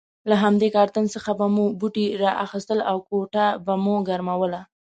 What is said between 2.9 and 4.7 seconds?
کوټه به مو ګرموله.